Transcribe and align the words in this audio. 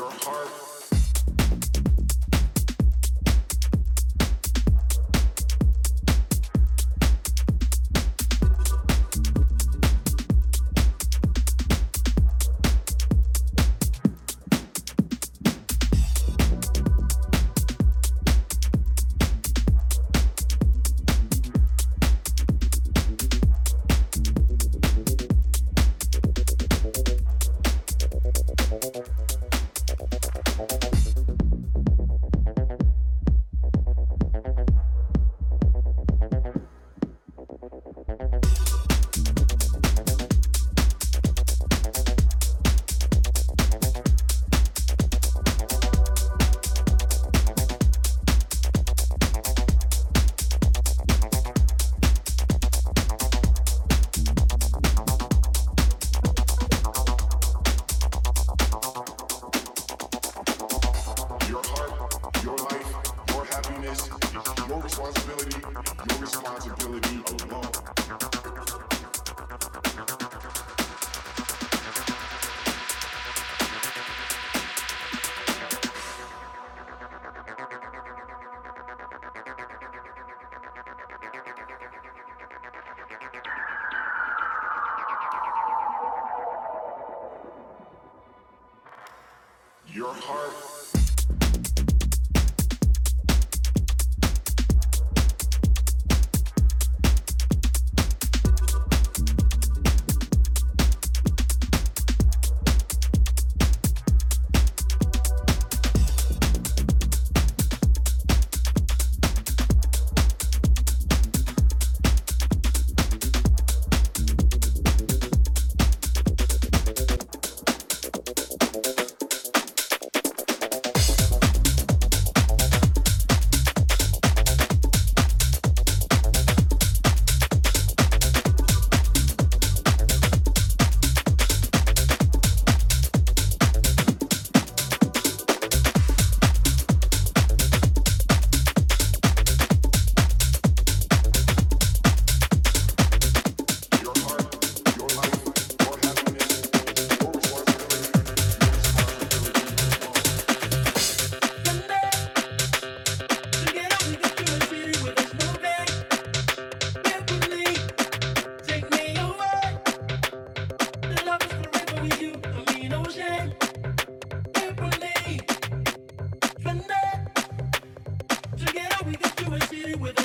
your 0.00 0.10
heart 0.24 0.59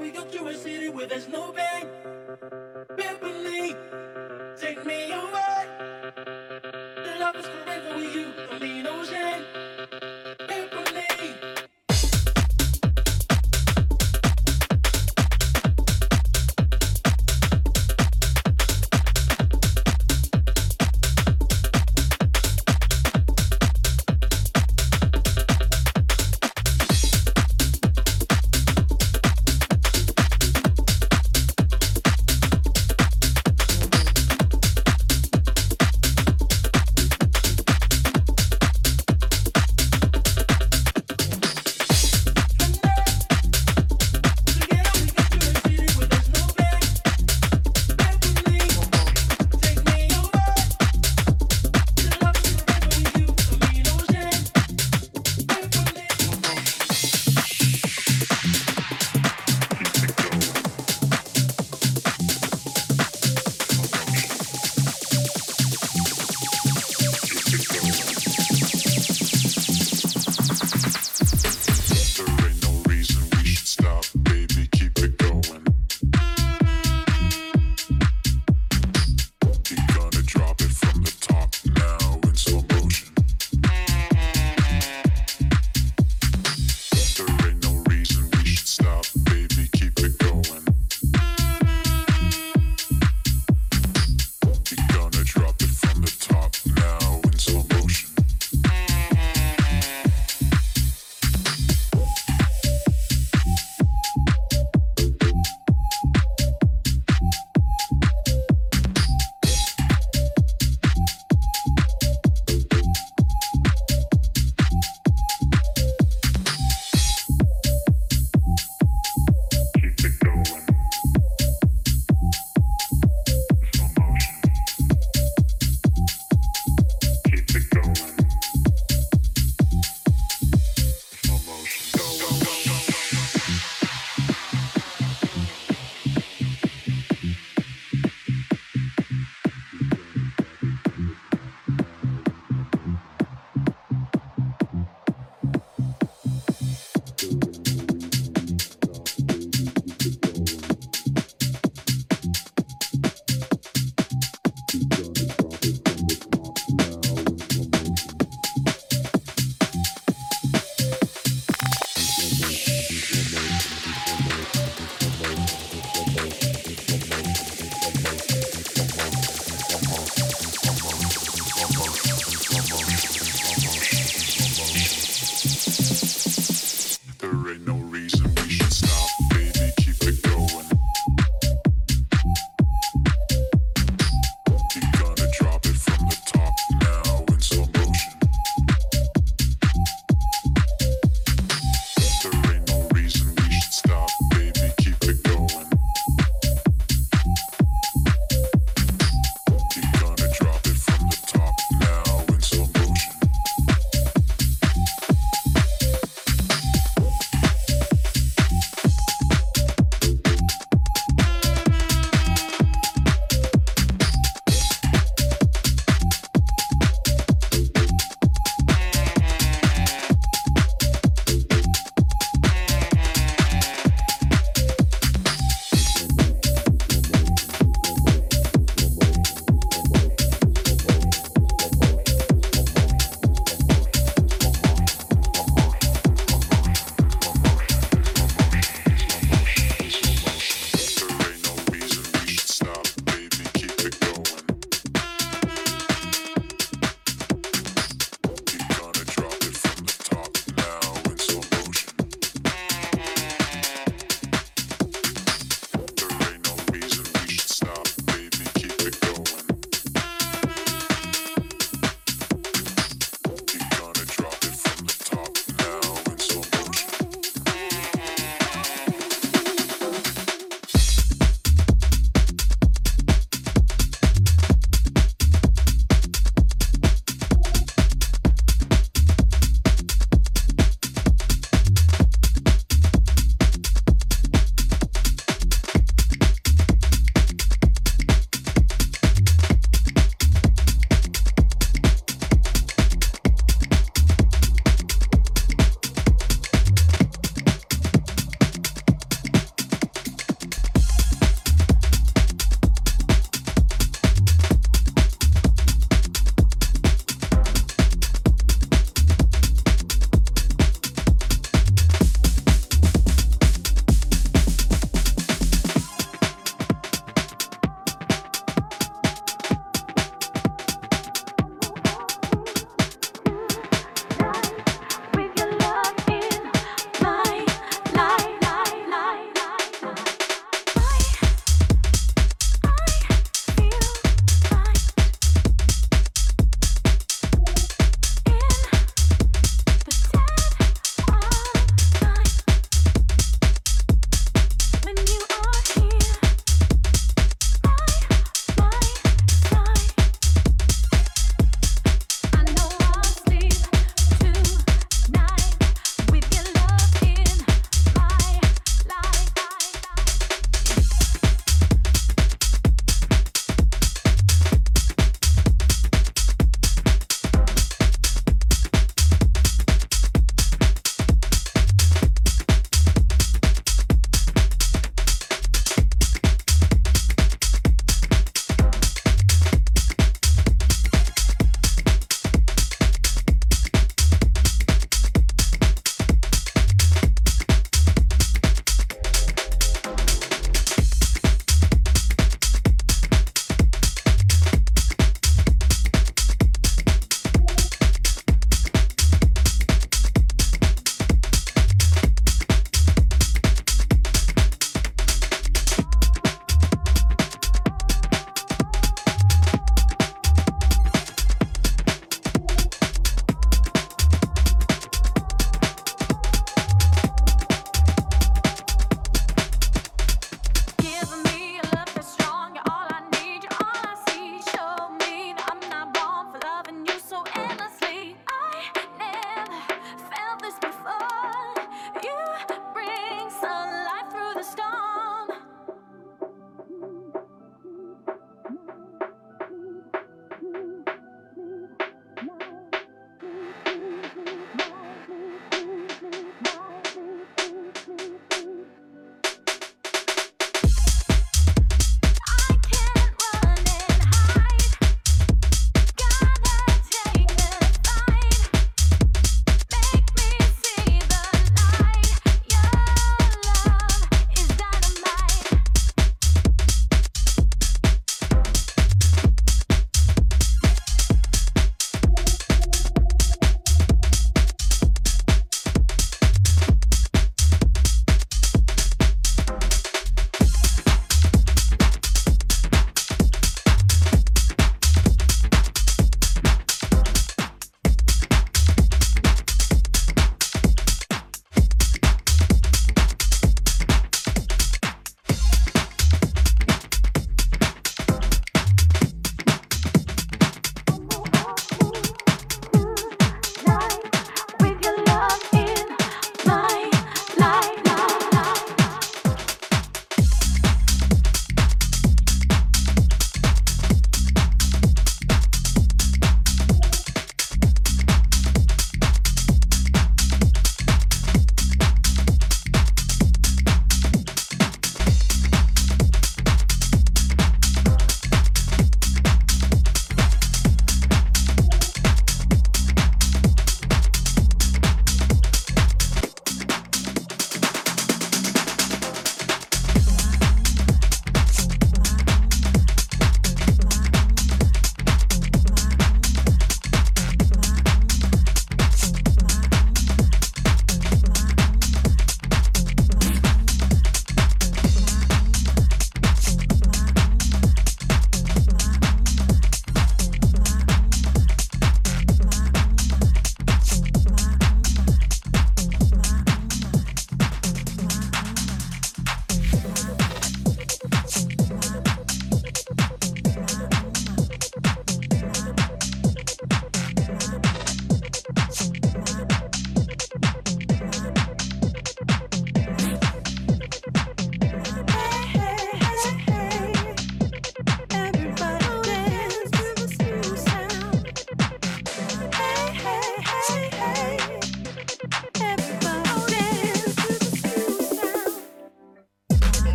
we 0.00 0.10
go 0.10 0.24
to 0.24 0.48
a 0.48 0.54
city 0.54 0.88
where 0.88 1.06
there's 1.06 1.28
no 1.28 1.52
pain. 1.52 2.11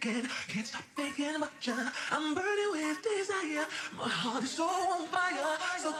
can't, 0.00 0.26
can't 0.48 0.66
stop 0.66 0.82
thinking 0.96 1.34
about 1.36 1.52
you. 1.62 1.74
I'm 2.10 2.34
burning 2.34 2.70
with 2.72 3.02
desire. 3.02 3.66
My 3.96 4.08
heart 4.08 4.44
is 4.44 4.50
so 4.50 4.64
on 4.64 5.06
fire. 5.08 5.58
So 5.78 5.94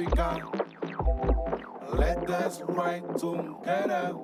Africa. 0.00 0.48
Let 1.92 2.30
us 2.30 2.62
rise 2.62 3.02
together. 3.20 4.14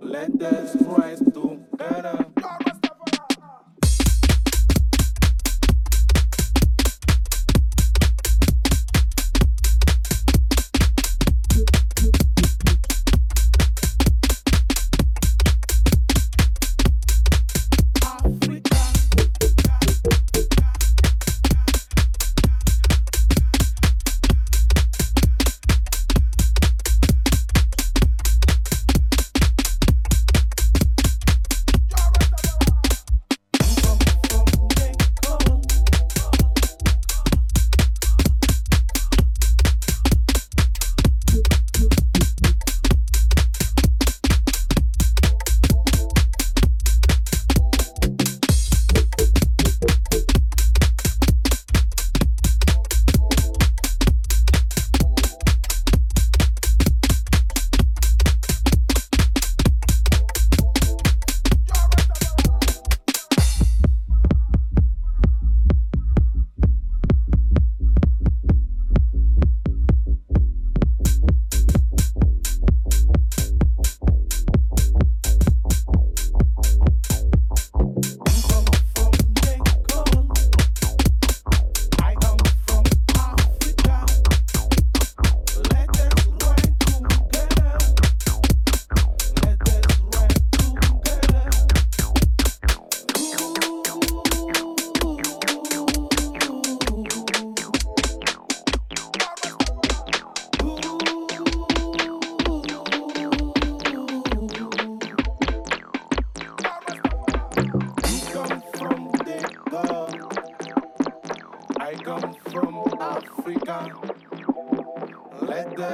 Let 0.00 0.42
us 0.42 0.76
rise 0.82 1.18
together. 1.18 2.29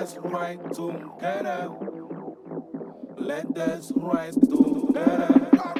us 0.07 0.17
rise 0.19 0.59
together. 0.73 1.69
Let 3.17 3.59
us 3.59 3.91
rise 3.97 4.37
together. 4.37 5.76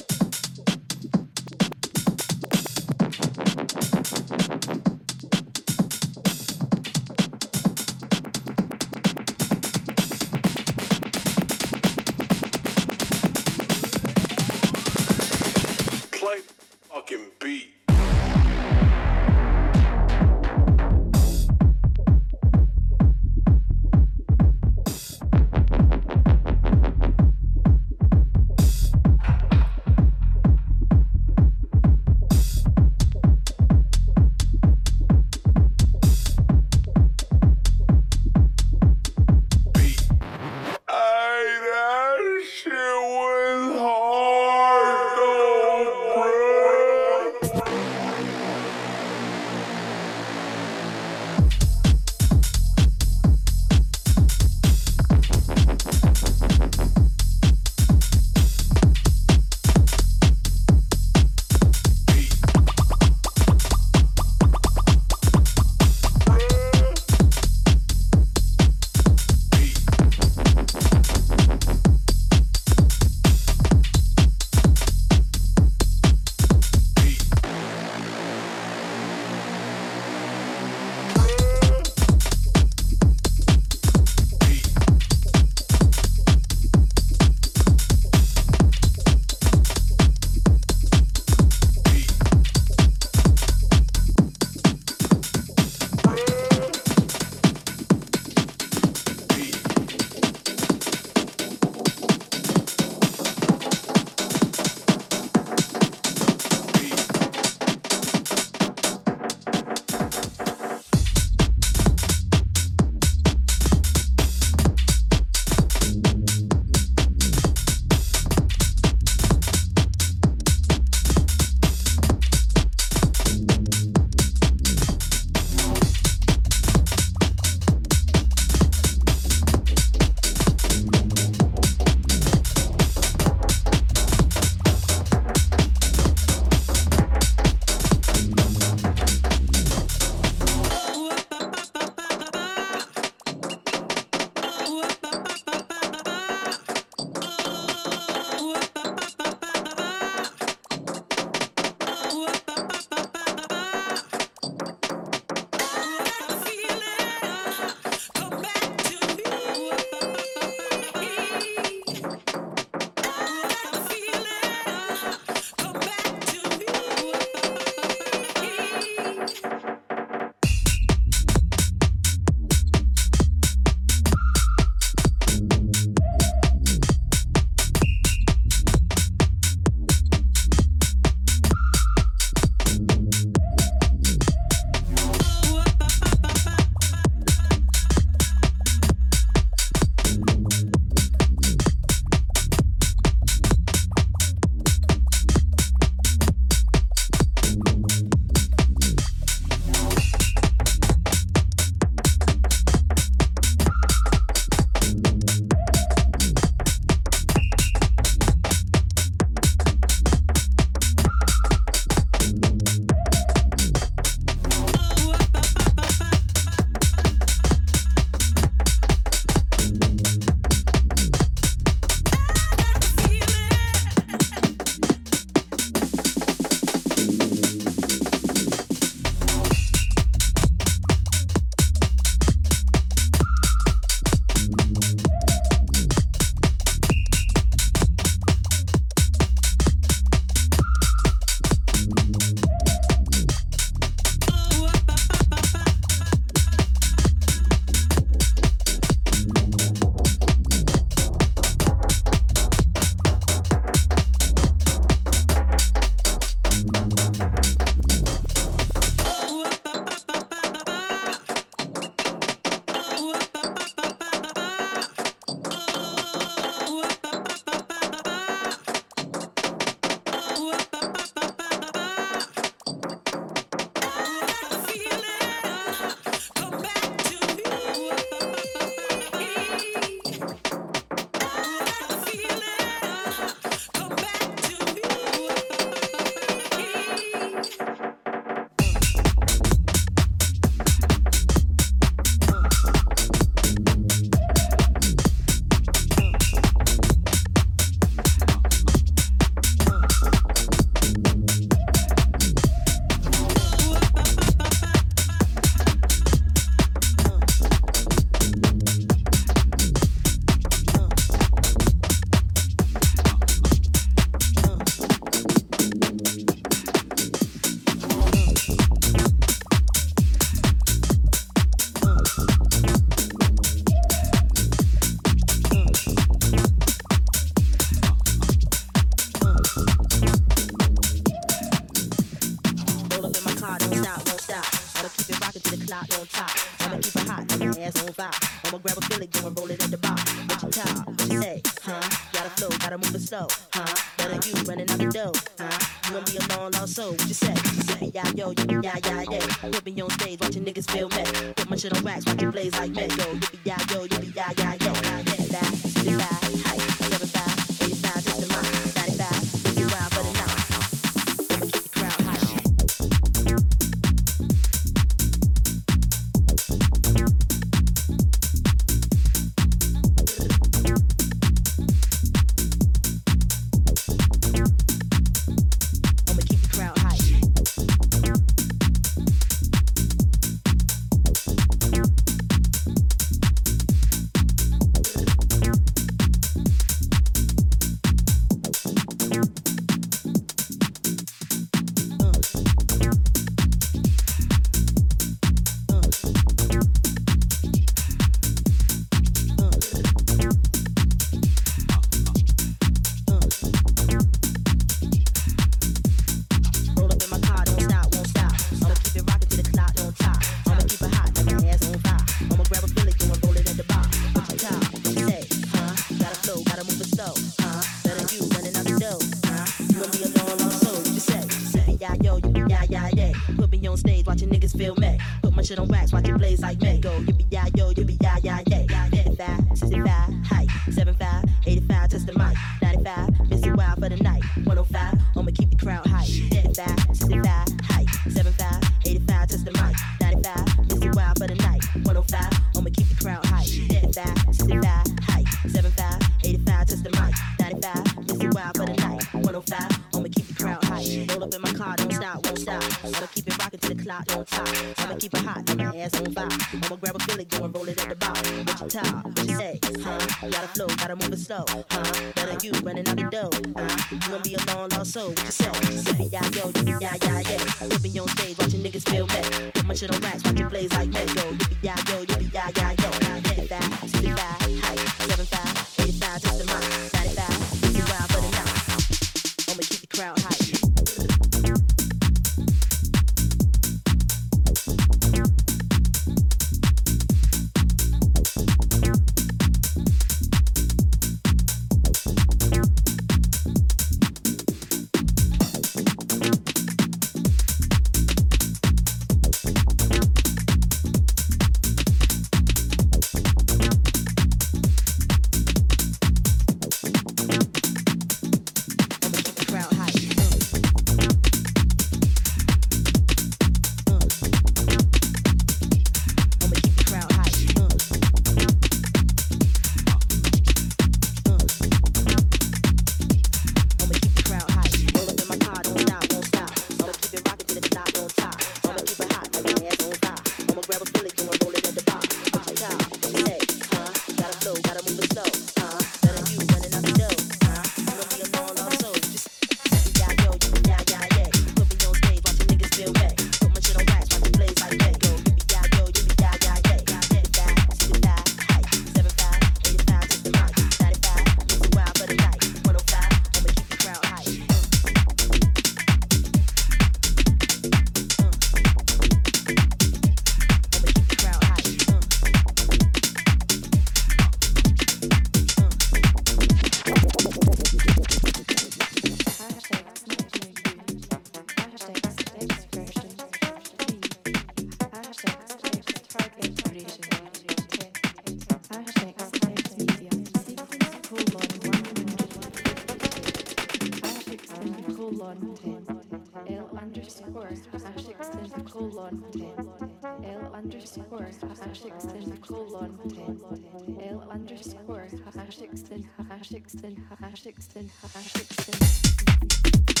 underscore 590.73 591.31
hashtag 591.41 592.41
colon 592.41 592.97
10. 593.09 594.07
L 594.09 594.23
underscore 594.31 595.09
hashtag 595.35 595.69
hashtag 595.75 596.05
hashtag 596.29 596.95
hashtag 597.21 597.89
hashtag 598.13 600.00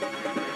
Me, 0.00 0.06
come. 0.22 0.47